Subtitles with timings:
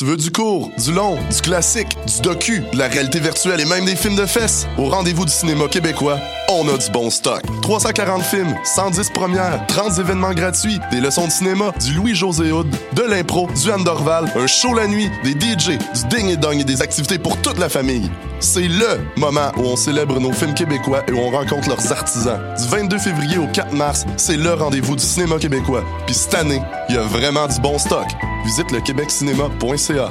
[0.00, 3.66] Tu veux du court, du long, du classique, du docu, de la réalité virtuelle et
[3.66, 4.66] même des films de fesses?
[4.78, 7.42] Au rendez-vous du cinéma québécois, on a du bon stock.
[7.60, 13.02] 340 films, 110 premières, 30 événements gratuits, des leçons de cinéma, du Louis-José Hood, de
[13.02, 16.64] l'impro, du Anne Dorval, un show la nuit, des DJ, du ding et dong et
[16.64, 18.10] des activités pour toute la famille.
[18.38, 22.40] C'est LE moment où on célèbre nos films québécois et où on rencontre leurs artisans.
[22.58, 25.84] Du 22 février au 4 mars, c'est le rendez-vous du cinéma québécois.
[26.06, 28.06] Puis cette année, il y a vraiment du bon stock.
[28.44, 30.10] Visite le québeccinéma.ca.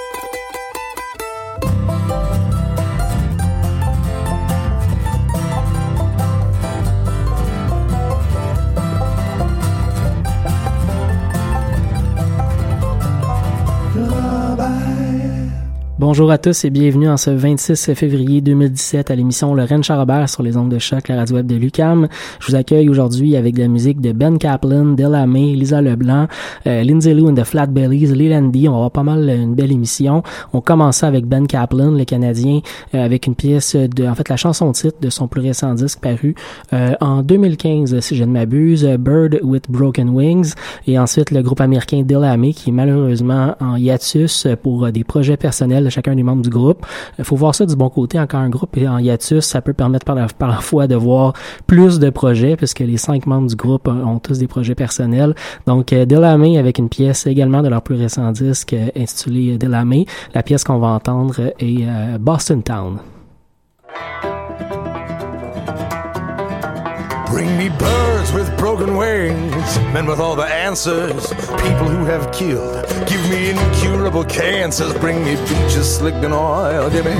[16.01, 20.27] Bonjour à tous et bienvenue en ce 26 février 2017 à l'émission Le Rennes Charabert
[20.29, 22.07] sur les ondes de choc, la radio web de Lucam.
[22.39, 26.25] Je vous accueille aujourd'hui avec de la musique de Ben Kaplan, Della May, Lisa Leblanc,
[26.65, 28.67] euh, Lindsay Lou and the Flat Bellies, Lelandy.
[28.67, 30.23] On va pas mal euh, une belle émission.
[30.53, 32.61] On commence avec Ben Kaplan, le Canadien,
[32.95, 35.99] euh, avec une pièce de, en fait, la chanson titre de son plus récent disque
[35.99, 36.33] paru
[36.71, 40.55] en 2015, si je ne m'abuse, Bird with Broken Wings.
[40.87, 45.37] Et ensuite, le groupe américain Della May, qui est malheureusement en hiatus pour des projets
[45.37, 46.85] personnels chacun des membres du groupe.
[47.19, 48.19] Il faut voir ça du bon côté.
[48.19, 51.33] Encore un groupe en hiatus, ça peut permettre par parfois de voir
[51.67, 55.35] plus de projets puisque les cinq membres du groupe ont tous des projets personnels.
[55.67, 60.05] Donc, euh, Delamay avec une pièce également de leur plus récent disque euh, intitulé Delamay.
[60.33, 62.99] La pièce qu'on va entendre est euh, Boston Town.
[67.31, 72.85] Bring me birds with broken wings, men with all the answers, people who have killed.
[73.07, 76.89] Give me incurable cancers, bring me beaches slicked in oil.
[76.89, 77.13] Give me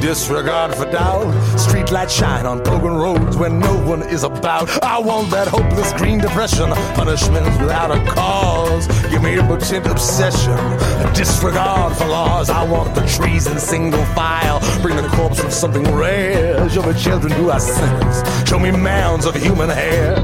[0.00, 1.26] disregard for doubt,
[1.58, 4.70] streetlight shine on broken roads where no one is about.
[4.82, 8.86] I want that hopeless green depression, punishments without a cause.
[9.10, 12.48] Give me impotent obsession, a disregard for laws.
[12.48, 16.66] I want the trees in single file, bring the corpse of something rare.
[16.70, 20.14] Show me children who are sinners, show me mounds of human hair.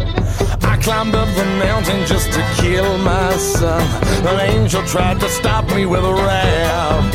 [0.62, 3.82] I climbed up the mountain just to kill my son.
[4.26, 7.10] An angel tried to stop me with a ram.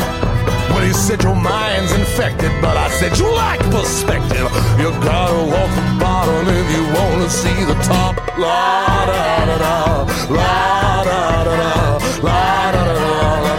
[0.70, 4.48] Well, he said your mind's infected, but I said you lack perspective.
[4.78, 8.14] You gotta walk the bottom if you wanna see the top.
[8.38, 9.78] La da da da,
[10.28, 13.49] la da da da, la da da da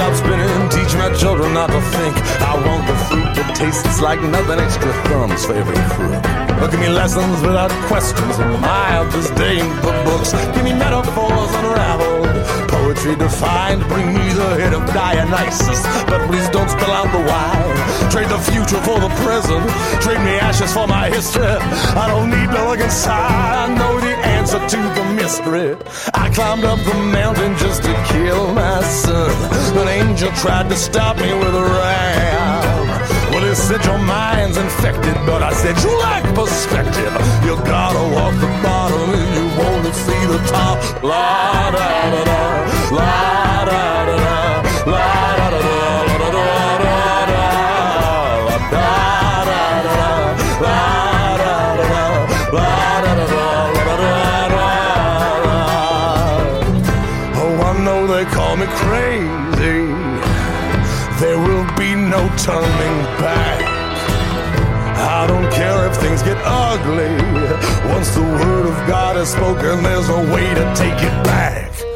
[0.00, 2.16] stop spinning, teach my children not to think.
[2.40, 6.24] I want the fruit that tastes like nothing, extra thumbs for every crook.
[6.56, 10.32] But give me lessons without questions, mild disdain for books.
[10.56, 12.32] Give me metaphors unraveled,
[12.72, 13.84] poetry defined.
[13.92, 17.76] Bring me the head of Dionysus, but please don't spell out the wine.
[18.08, 19.68] Trade the future for the present,
[20.00, 21.44] trade me ashes for my history.
[21.44, 25.76] I don't need look inside, I know the answer to the mystery.
[26.14, 29.30] I climbed up the mountain just to kill my son.
[29.78, 32.70] An angel tried to stop me with a ram.
[33.30, 37.12] Well, he said your mind's infected, but I said you lack perspective.
[37.46, 40.76] You gotta walk the bottom if you wanna see the top.
[41.02, 42.40] La da da da,
[42.98, 44.39] La da da da,
[62.44, 63.60] turning back.
[64.96, 67.12] I don't care if things get ugly.
[67.92, 71.89] Once the word of God is spoken, there's a way to take it back.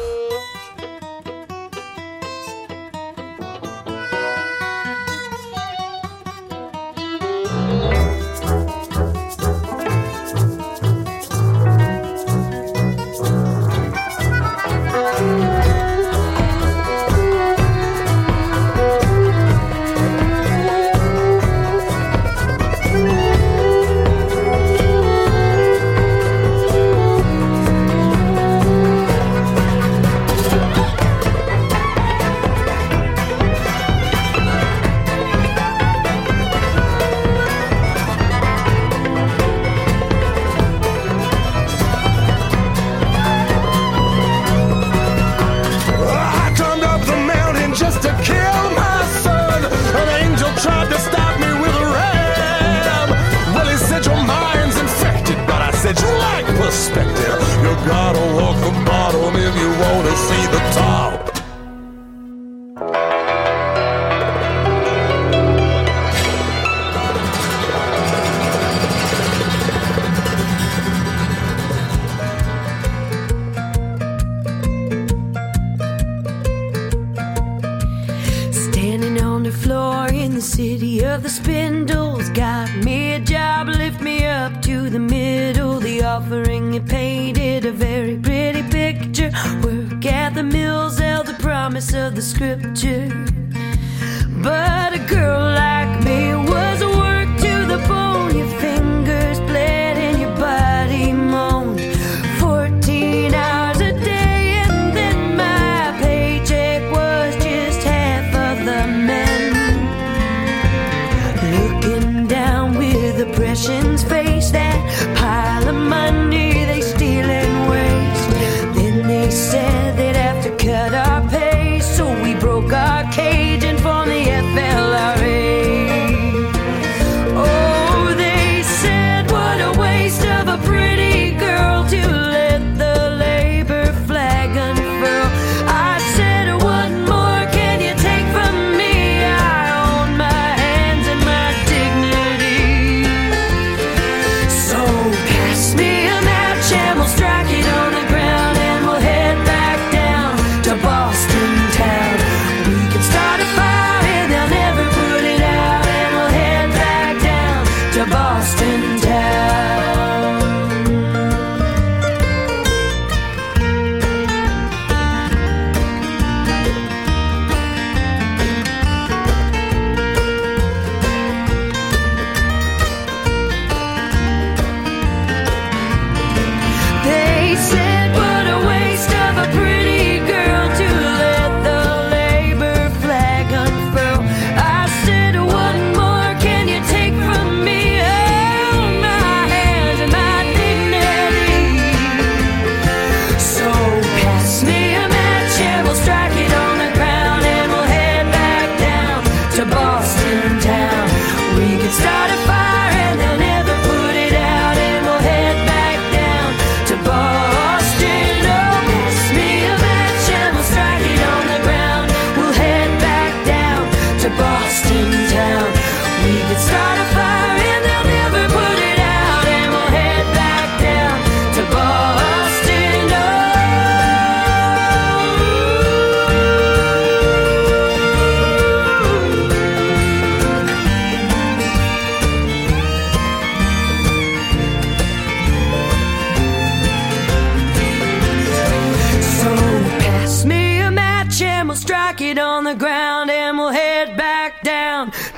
[113.67, 114.34] Emotions fade.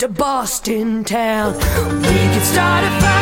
[0.08, 1.54] to Boston town.
[1.54, 3.17] We could start a fire.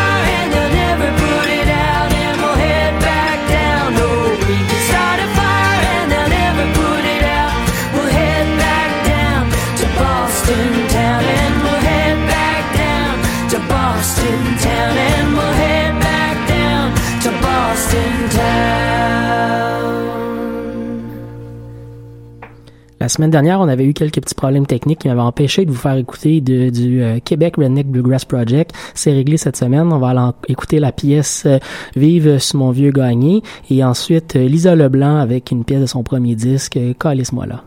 [23.06, 25.78] La semaine dernière, on avait eu quelques petits problèmes techniques qui m'avaient empêché de vous
[25.78, 28.74] faire écouter de, du euh, Québec Redneck Bluegrass Project.
[28.96, 29.94] C'est réglé cette semaine.
[29.94, 31.60] On va aller écouter la pièce euh,
[31.96, 36.02] Vive sur mon vieux gagné et ensuite euh, Lisa Leblanc avec une pièce de son
[36.02, 37.64] premier disque, euh, Calisse-moi là.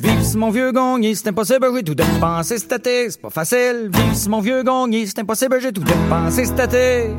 [0.00, 3.88] Vive sur mon vieux gagné, c'est impossible, j'ai tout dépensé cet été, c'est pas facile.
[3.92, 7.10] Vive sur mon vieux gagné, c'est impossible, j'ai tout dépensé cet été.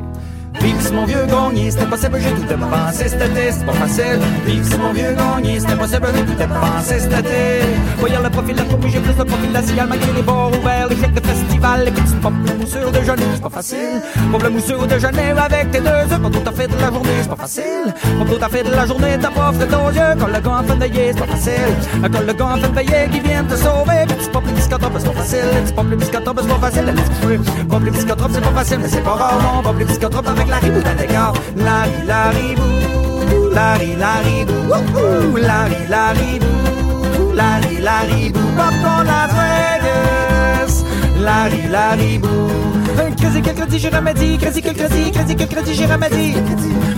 [0.60, 4.20] Vive si mon vieux gagné, c'est impossible, j'ai tout dépensé été, c'est pas facile.
[4.46, 7.62] Vive si mon vieux gagné, c'est impossible, j'ai tout dépensé cet été.
[7.98, 10.50] Voyons le profil de la j'ai plus le profil de la cigale, malgré les bars
[10.50, 14.01] ouverts, les chèques de festival, les petits pop, la moussure de déjeuner, c'est pas facile.
[14.31, 16.91] Pauvre la moussure de déjeuner avec tes deux œufs, pas tout à fait de la
[16.91, 17.93] journée, c'est pas facile.
[18.20, 20.63] Pas tout à fait de la journée, t'as pas offert aux yeux, quand le gars
[20.67, 21.75] de veillée, c'est pas facile.
[22.01, 25.13] Quand le gars de veillée qui vient te sauver, petit pop, les biscottes, c'est pas
[25.13, 25.39] facile.
[25.63, 26.86] Petits pop, les biscottes, c'est pas facile.
[26.86, 29.63] Petits pop, les biscottes, c'est pas facile, mais c'est pas rare, non.
[29.63, 31.33] Pop, les biscottes avec la ribou écart.
[31.55, 37.79] La ri, la ribou, la ri, la ribou, wouhou, la ri, la ribou, la ri,
[37.81, 40.83] la ribou, pop dans Las Vegas.
[41.19, 42.81] La ri, la ribou.
[42.98, 46.33] Un crédit, quel crédit, j'ai remédie, crédit, quel crédit, crédit, quel crédit, j'ai remédie.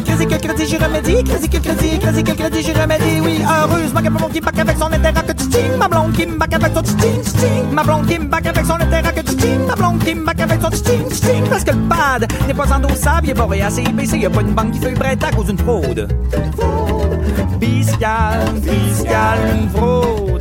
[0.05, 4.01] Crédit, quel crédit, j'ai remédie, crédit, quel crédit, crédit, quel crédit, j'ai remédie, oui, heureusement
[4.01, 6.37] que ma blonde qui back avec son intérêt que tu ting, ma blonde qui me
[6.37, 9.65] back avec son ting, ting, ma blonde qui back avec son intérêt que tu ting,
[9.67, 12.73] ma blonde qui me back avec son ting, ting, parce que le pad n'est pas
[12.73, 15.31] endossable, il est barré à CIBC, y a pas une banque qui fait prêter à
[15.31, 16.07] cause d'une fraude.
[17.61, 20.32] Fiscal, fiscal, une fraude.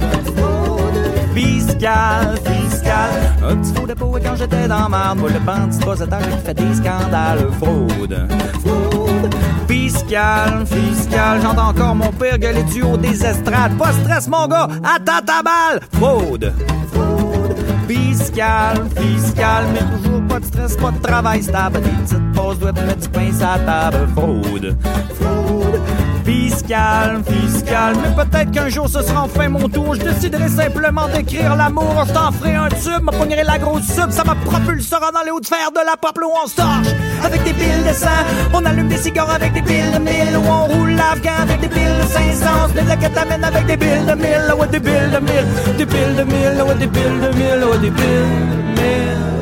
[1.34, 3.10] Fiscal, fiscal.
[3.48, 6.54] Un petit faux dépôt et quand j'étais dans ma moi le bandit étage qui fait
[6.54, 7.48] des scandales.
[7.58, 8.28] Fraude,
[8.64, 9.34] fraude.
[9.66, 11.40] Fiscal, fiscal.
[11.42, 13.76] J'entends encore mon père gueuler du haut des estrades.
[13.78, 15.80] Pas stress, mon gars, attends ta balle.
[15.92, 16.52] Fraude,
[16.92, 17.56] fraude.
[17.88, 19.64] Fiscal, fiscal.
[19.72, 21.80] Mais toujours pas de stress, pas de travail stable.
[21.80, 24.08] Des petites pauses doivent mettre du pain la table.
[24.14, 24.76] Fraude,
[25.14, 25.80] fraude.
[26.24, 29.94] Fiscal, fiscal, mais peut-être qu'un jour ce sera enfin mon tour.
[29.94, 32.04] Je déciderai simplement d'écrire l'amour.
[32.06, 35.40] Je t'en ferai un tube, m'apprognerai la grosse sub, ça me propulsera dans les hauts
[35.40, 38.08] de fer de la pop où on torche avec des piles de sang.
[38.54, 41.68] On allume des cigares avec des piles de mille, où on roule l'afghan avec des
[41.68, 42.46] piles de 500.
[42.64, 45.86] On de la kétamine avec des piles de mille, ouais des piles de mille, des
[45.86, 49.41] piles de mille, ouais des piles de mille, ouais des piles de mille.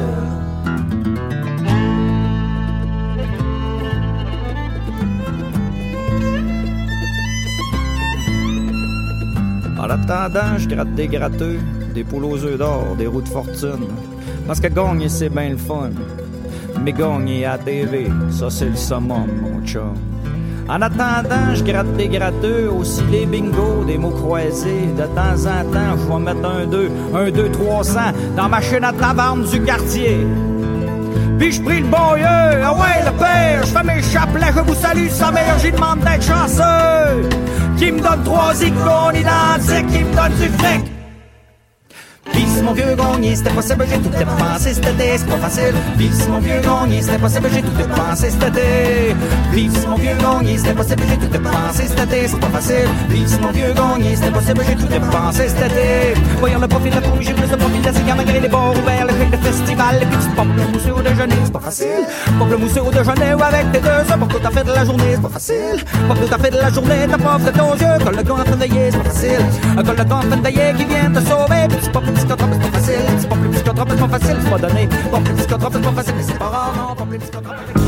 [9.90, 11.58] En attendant, je gratte des gratteux,
[11.92, 13.88] des poules aux œufs d'or, des roues de fortune.
[14.46, 15.90] Parce que gagner, c'est bien le fun.
[16.84, 19.94] Mais gagner à TV, ça c'est le summum, mon chum.
[20.68, 24.86] En attendant, je gratte des gratteux, aussi des bingos, des mots croisés.
[24.96, 28.00] De temps en temps, je vais mettre un 2, un 2, 300
[28.36, 30.24] dans ma chaîne à taverne du quartier.
[31.36, 34.60] Puis je prie le bon Dieu, ah ouais le père, je fais mes chapelets, je
[34.60, 36.89] vous salue sa mère, j'y demande d'être chanceux.
[38.10, 40.99] Donne trois icônes identiques, qui me donne du fric.
[42.32, 45.74] Si mon vieux gagné, c'était possible, j'ai tout dépensé cet été, c'est pas facile.
[45.98, 49.14] Si mon vieux gagné, c'était possible, j'ai tout dépensé cet été.
[49.54, 52.88] Si mon vieux gagné, c'était possible, j'ai tout dépensé cet été, c'est pas facile.
[53.26, 56.20] Si mon vieux gagné, c'était possible, j'ai tout dépensé cet été.
[56.38, 58.48] Voyons le profil de la fourmi, j'ai plus de profil de la cigare, malgré les
[58.48, 61.60] bars ouverts, le chèque de festival, les petites pompes, le mousseux au déjeuner, c'est pas
[61.60, 62.04] facile.
[62.38, 64.84] Pop le mousseux au déjeuner ou avec tes deux pour tout à fait de la
[64.84, 65.84] journée, c'est pas facile.
[66.08, 68.34] Pop tout à fait de la journée, t'as pas offert aux yeux, quand le gars
[68.34, 69.44] en de veillée, c'est pas facile.
[69.76, 72.78] Quand le gars en de veillée qui vient te sauver, petit pop, cotrop, c'est pas
[72.78, 72.94] facile.
[73.42, 76.38] Le petit cotrop, c'est pas facile, c'est pas petit cotrop, c'est pas facile, mais c'est
[76.38, 76.94] pas rare, non.
[76.94, 77.80] Cotrop, c'est-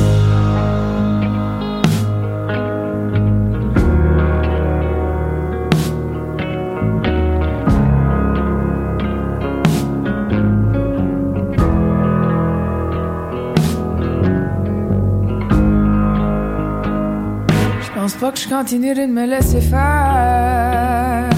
[17.81, 21.29] Je pense pas que je continuerai de me laisser faire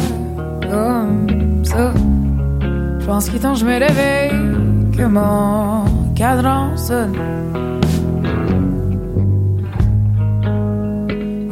[0.71, 1.93] comme ça.
[3.05, 4.31] Je pense qu'il je me réveille,
[4.97, 5.85] que mon
[6.15, 7.15] cadran sonne.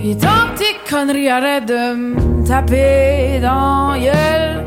[0.02, 4.64] Est temps que conneries arrêtent de me taper dans gueule.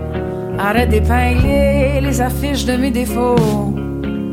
[0.60, 3.74] Arrête d'épingler les affiches de mes défauts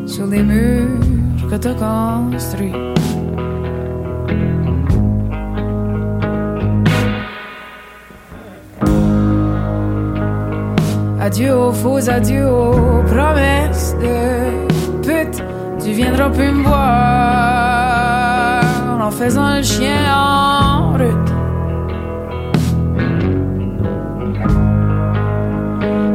[0.05, 2.92] sur les murs que t'as construits.
[11.25, 14.67] Adieu aux faux adieux aux promesses de
[15.03, 15.41] pute.
[15.81, 18.65] Tu viendras plus me voir
[19.01, 21.31] en faisant le chien en route.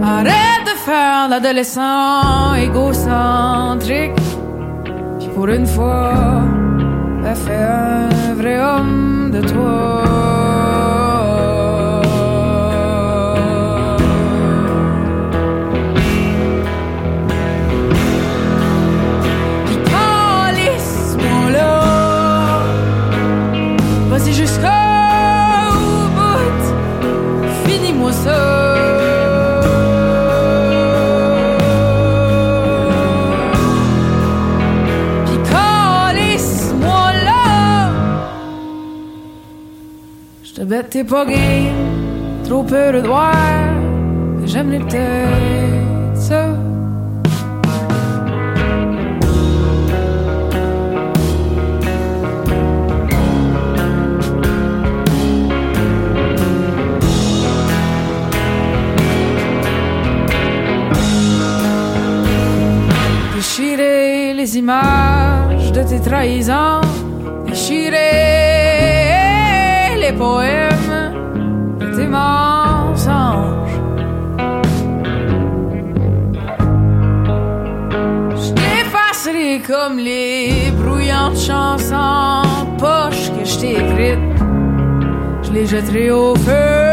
[0.03, 4.11] Arrête de faire l'adolescent égocentrique.
[5.19, 6.43] Puis pour une fois,
[7.33, 10.56] fais un vrai homme de toi.
[40.89, 42.43] T'es pas game.
[42.45, 43.01] Trop peur de
[44.39, 44.79] que j'aime les
[46.15, 46.47] ça.
[63.35, 66.81] Déchirer les images de tes trahisons,
[67.45, 67.97] déchirer
[69.99, 70.76] les poèmes
[79.87, 84.37] comme les brouillantes chansons poches que je t'ai écrites.
[85.43, 86.86] Je les jetterai au feu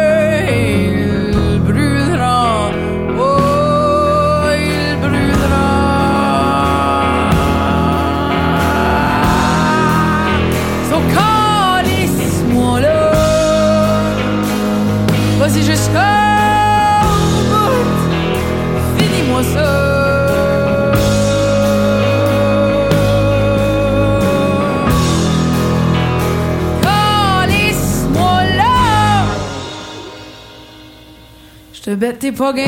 [31.87, 32.67] J'te bête t'es pas game.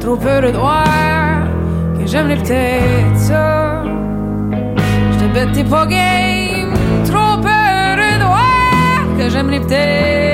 [0.00, 1.46] Trop peur de voir
[1.98, 3.82] que j'aime les peut-être ça.
[5.12, 6.72] J'te bête t'es pas game.
[7.04, 10.27] Trop peur de voir que j'aime les peut-être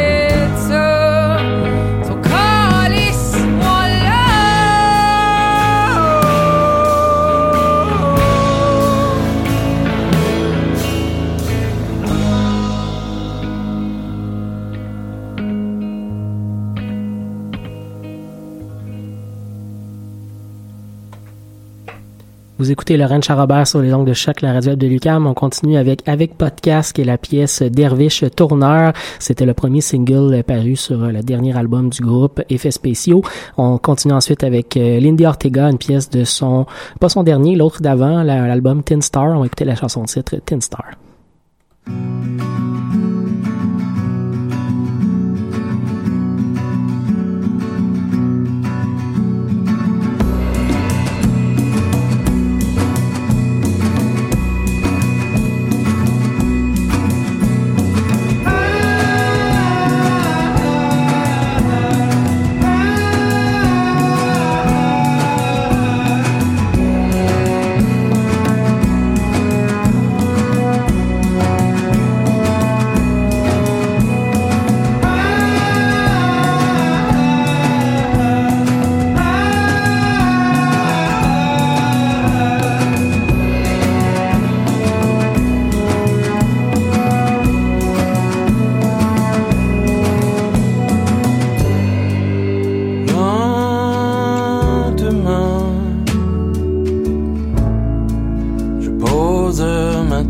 [22.65, 25.27] Vous écoutez Laurent Charrobert sur les ongles de choc, la radio de Lucam.
[25.27, 28.95] On continue avec Avec Podcast, qui est la pièce Dervish Tourneur.
[29.19, 33.21] C'était le premier single paru sur le dernier album du groupe Effets spéciaux.
[33.59, 36.65] On continue ensuite avec euh, Lindy Ortega, une pièce de son,
[37.01, 39.39] pas son dernier, l'autre d'avant, la- l'album Tin Star.
[39.39, 40.93] On écouter la chanson titre Tin Star.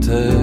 [0.03, 0.34] Ma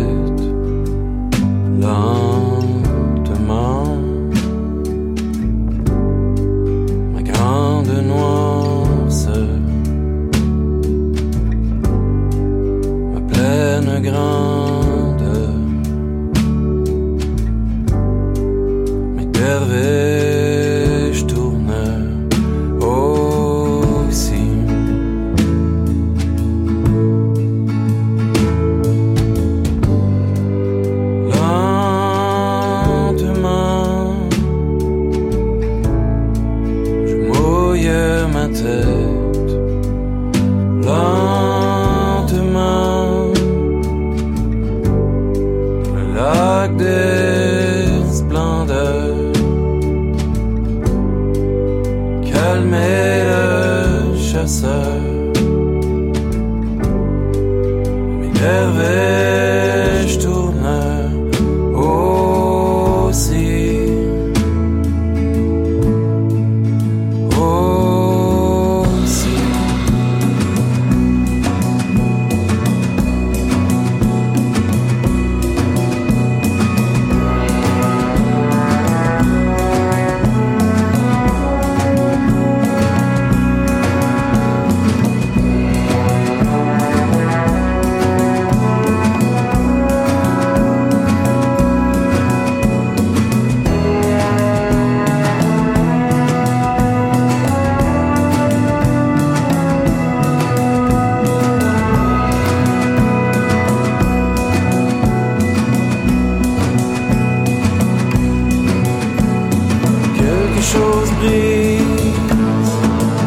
[110.62, 112.14] quelque chose brise,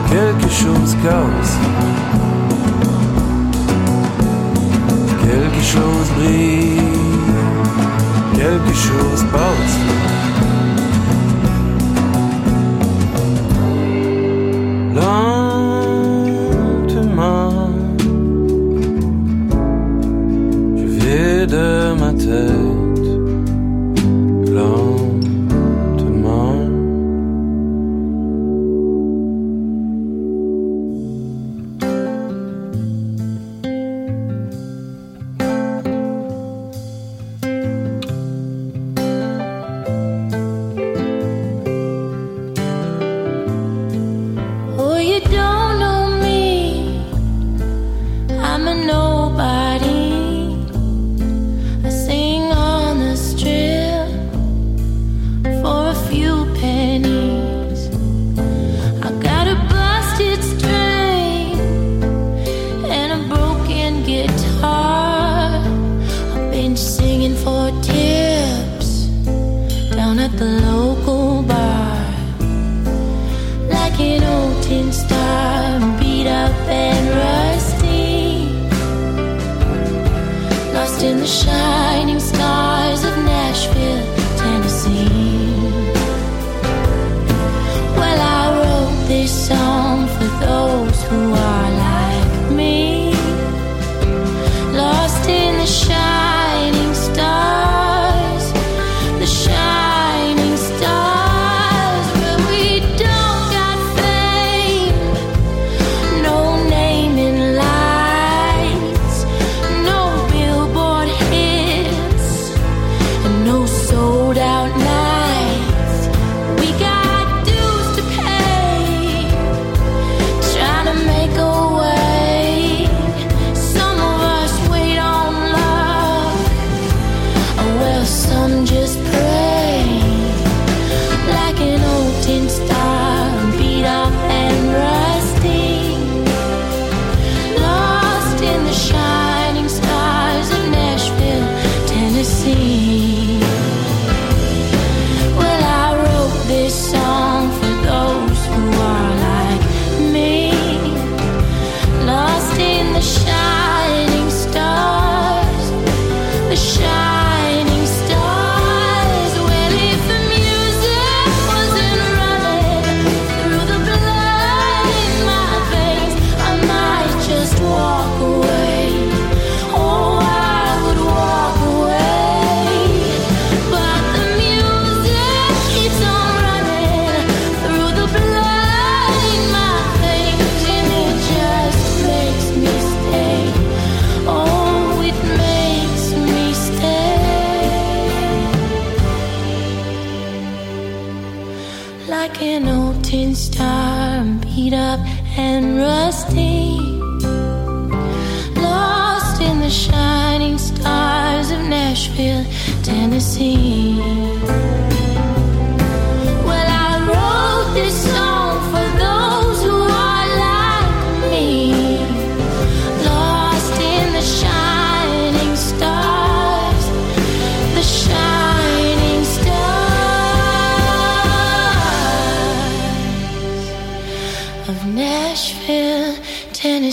[0.09, 1.57] quelque chose casse.
[5.21, 6.81] Quelque chose brille,
[8.37, 10.54] quelque chose passe.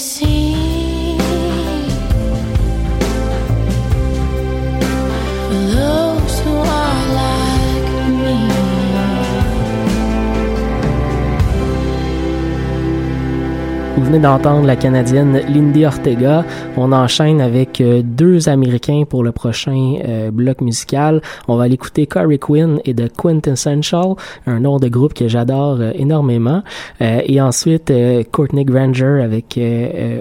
[0.02, 0.31] see
[14.12, 16.44] venez d'entendre la Canadienne Lindy Ortega.
[16.76, 21.22] On enchaîne avec euh, deux Américains pour le prochain euh, bloc musical.
[21.48, 24.16] On va l'écouter Corey Quinn et The Quintessential,
[24.48, 26.62] un nom de groupe que j'adore euh, énormément.
[27.00, 27.92] Et ensuite,
[28.32, 29.60] Courtney Granger avec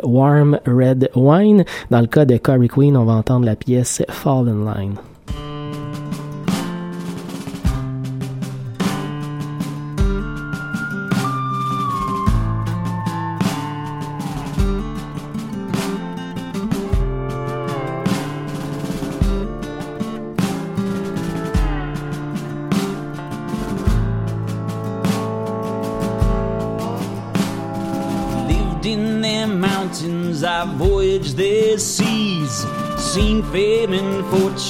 [0.05, 1.65] Warm Red Wine.
[1.91, 5.10] Dans le cas de Corey Quinn, on va entendre la pièce Fall in Line.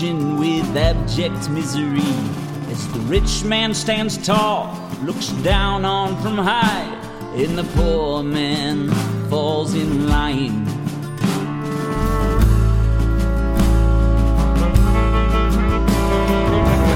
[0.01, 2.01] religion with abject misery.
[2.71, 6.85] As the rich man stands tall, looks down on from high,
[7.35, 8.89] and the poor man
[9.29, 10.65] falls in line.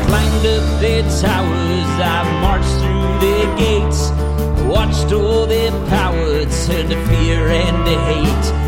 [0.07, 4.11] Climbed up their towers, I've marched through their gates,
[4.67, 8.65] watched all their power turn to fear and to hate.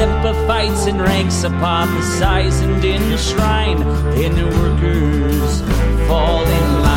[0.00, 3.82] Pippa fights and ranks upon the size and in the.
[3.82, 5.60] And the workers
[6.08, 6.89] fall in line.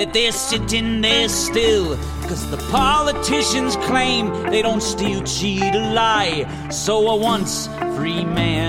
[0.00, 1.94] that they're sitting there still.
[2.22, 6.48] Cause the politicians claim they don't steal, cheat, or lie.
[6.70, 8.59] So a once free man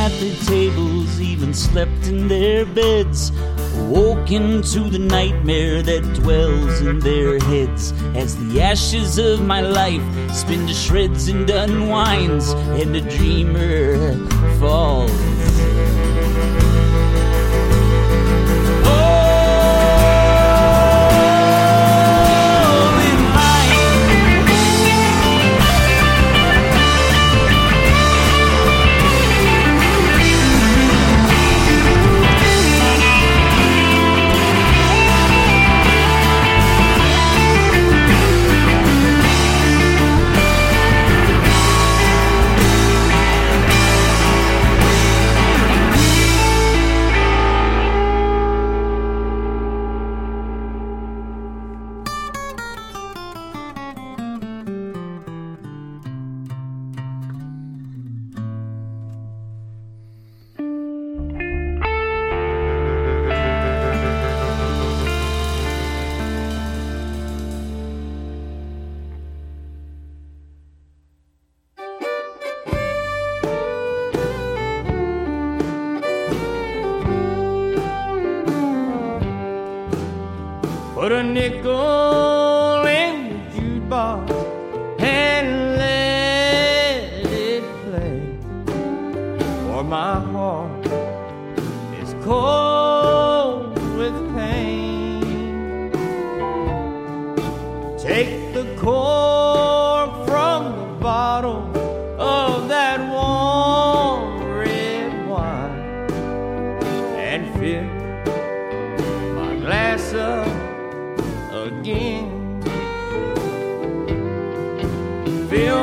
[0.00, 3.32] at their tables, even slept in their beds.
[3.96, 10.02] Woke into the nightmare that dwells in their heads as the ashes of my life
[10.32, 14.16] spin to shreds and unwinds, and the dreamer
[14.58, 15.10] falls.
[18.86, 19.19] Oh!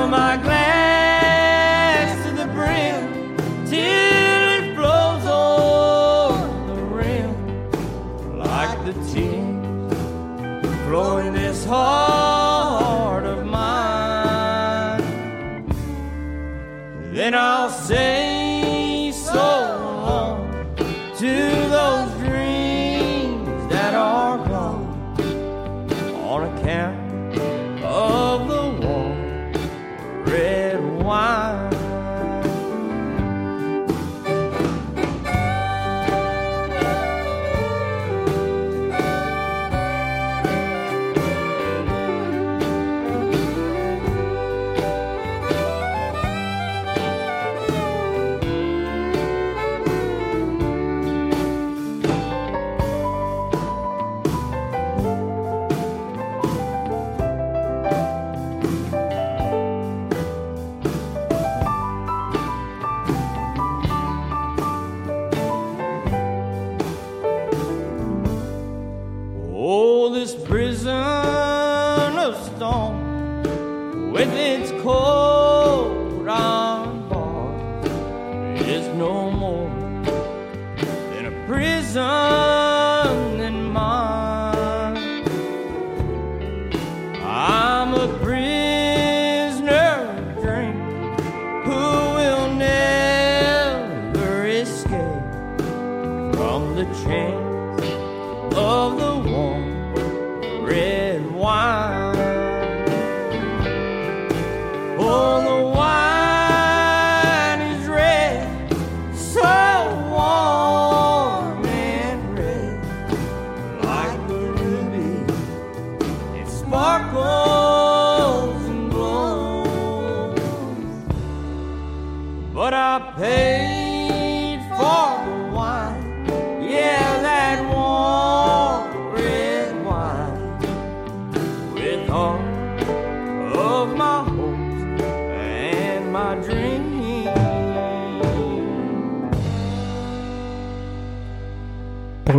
[0.09, 0.56] my glass.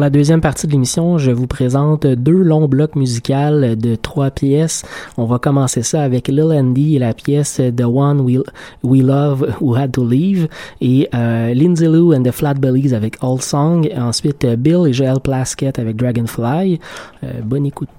[0.08, 4.82] La deuxième partie de l'émission, je vous présente deux longs blocs musicaux de trois pièces.
[5.18, 8.38] On va commencer ça avec Lil Andy et la pièce The One We,
[8.82, 10.48] We Love Who Had to Leave
[10.80, 13.86] et euh, Lindsay Lou and the Flatbellies avec Old Song.
[13.86, 16.80] Et ensuite euh, Bill et Joel Plaskett avec Dragonfly.
[17.22, 17.90] Euh, bonne écoute.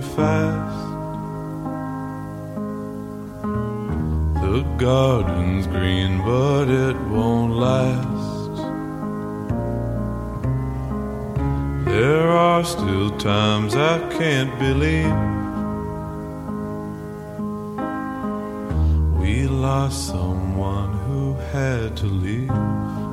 [0.00, 0.86] Fast.
[4.42, 8.56] The garden's green, but it won't last.
[11.86, 15.16] There are still times I can't believe
[19.20, 23.05] we lost someone who had to leave.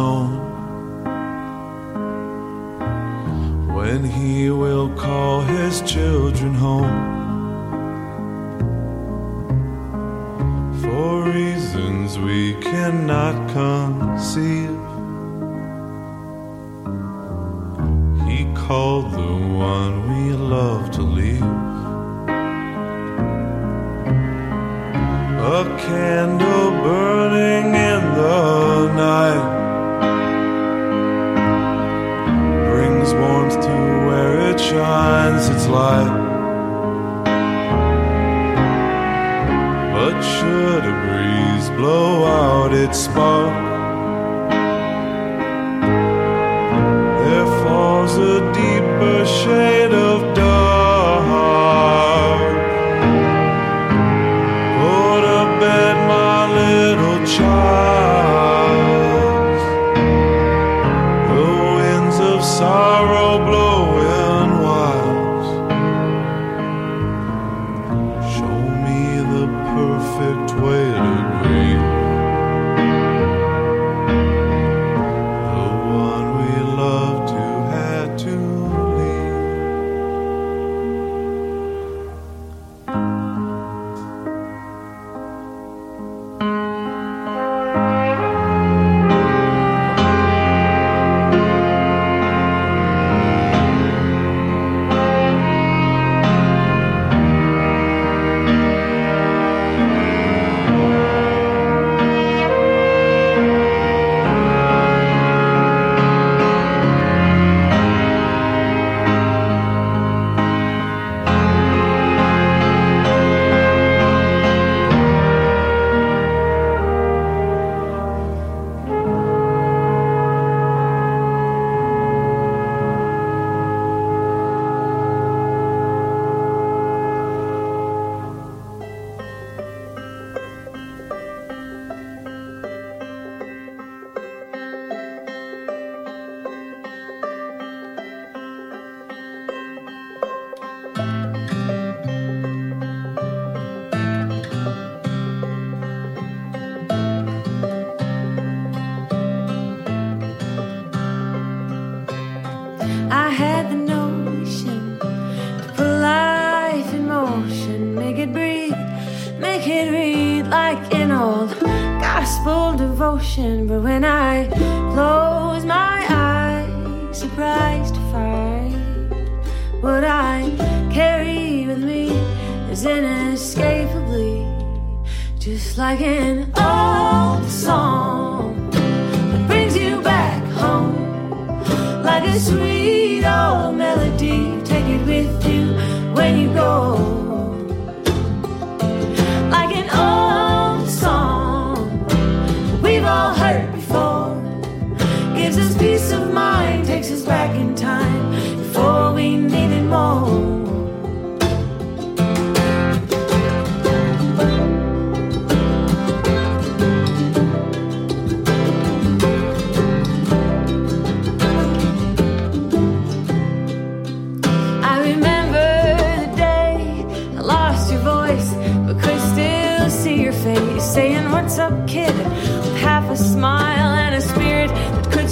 [0.00, 0.28] Known
[3.76, 6.98] when he will call his children home.
[10.82, 11.08] For
[11.40, 14.78] reasons we cannot conceive,
[18.28, 19.34] he called the
[19.74, 20.22] one we
[20.56, 21.50] love to leave.
[25.58, 26.49] A candle
[34.90, 36.14] shines its light.
[39.94, 43.54] But should a breeze blow out its spark,
[47.22, 50.59] there falls a deeper shade of dark.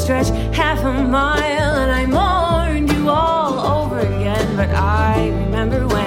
[0.08, 4.56] stretch half a mile, and I mourned you all over again.
[4.56, 5.97] But I remember when.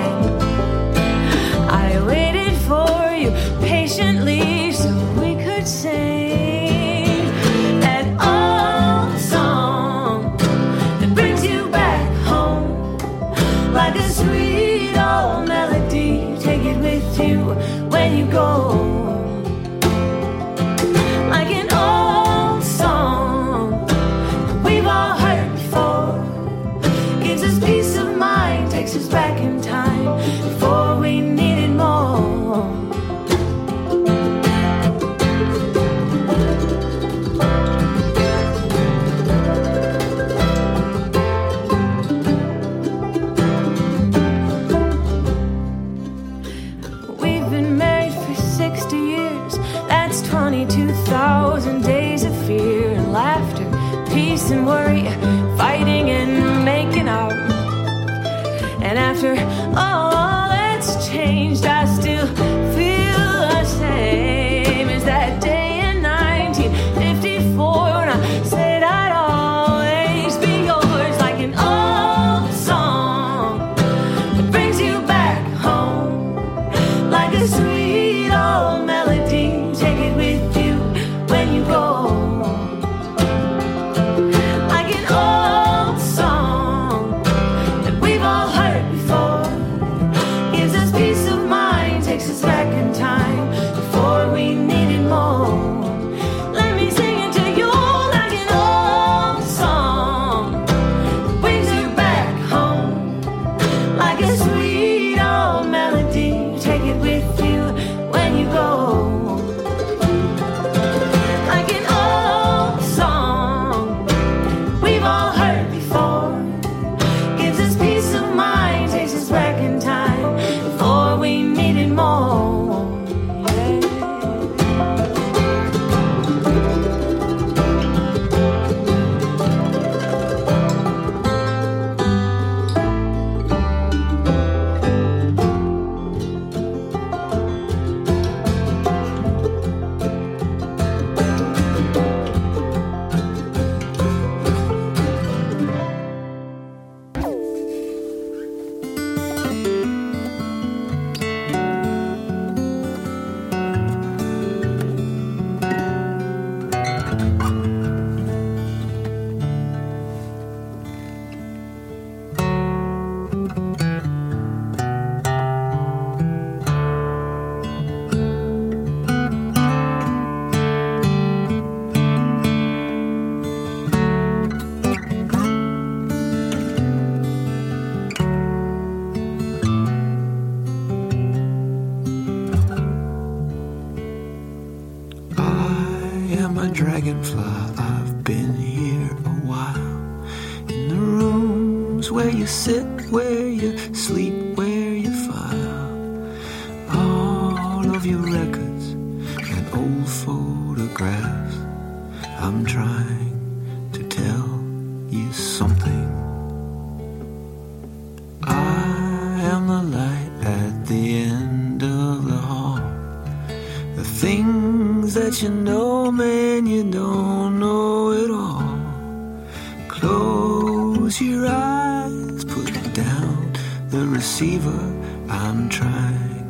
[221.11, 223.53] Close your eyes, put down
[223.89, 224.79] the receiver.
[225.27, 226.40] I'm trying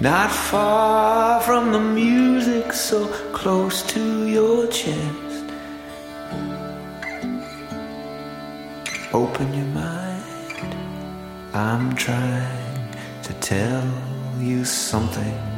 [0.00, 5.44] Not far from the music, so close to your chest.
[9.12, 10.74] Open your mind.
[11.52, 13.86] I'm trying to tell
[14.38, 15.49] you something.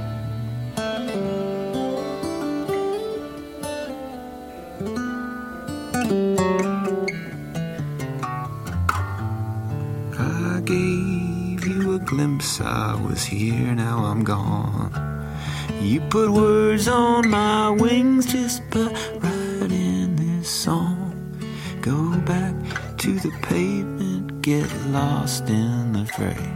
[13.22, 14.90] Was here, now I'm gone.
[15.80, 18.86] You put words on my wings just by
[19.20, 21.12] writing this song.
[21.80, 22.54] Go back
[22.98, 26.52] to the pavement, get lost in the fray.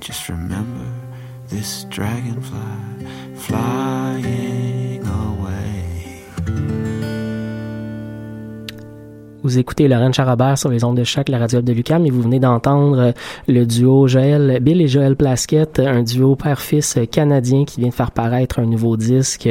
[0.00, 0.90] Just remember
[1.48, 3.06] this dragonfly
[3.36, 3.75] flying
[9.46, 12.20] Vous écoutez Laurent Charabert sur les ondes de choc, la radio de Lucam, et vous
[12.20, 13.12] venez d'entendre euh,
[13.46, 18.10] le duo Joël, Bill et Joël Plasquette, un duo père-fils canadien qui vient de faire
[18.10, 19.48] paraître un nouveau disque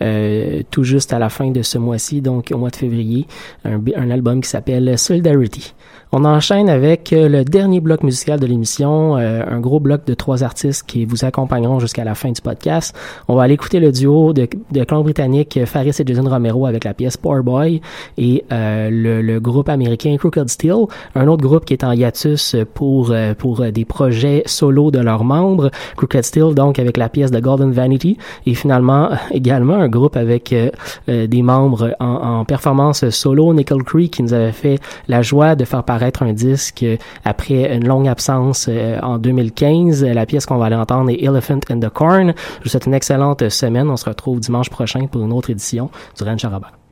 [0.00, 3.26] euh, tout juste à la fin de ce mois-ci, donc au mois de février,
[3.64, 5.74] un album qui s'appelle Solidarity.
[6.12, 10.14] On enchaîne avec euh, le dernier bloc musical de l'émission, euh, un gros bloc de
[10.14, 12.94] trois artistes qui vous accompagneront jusqu'à la fin du podcast.
[13.28, 16.84] On va aller écouter le duo de, de clan britannique Faris et Jason Romero avec
[16.84, 17.80] la pièce Poor Boy
[18.16, 20.84] et euh, le, le groupe américain Crooked Steel,
[21.14, 25.24] un autre groupe qui est en hiatus pour euh, pour des projets solo de leurs
[25.24, 25.70] membres.
[25.96, 30.52] Crooked Steel donc avec la pièce de Golden Vanity et finalement également un groupe avec
[30.52, 30.70] euh,
[31.08, 34.78] euh, des membres en, en performance solo, Nickel Creek qui nous avait fait
[35.08, 40.04] la joie de faire paraître un disque euh, après une longue absence euh, en 2015.
[40.04, 42.34] La pièce qu'on va aller entendre est Elephant in the Corn.
[42.58, 43.88] Je vous souhaite une excellente semaine.
[43.88, 46.83] On se retrouve dimanche prochain pour une autre édition du Rennes Charabert.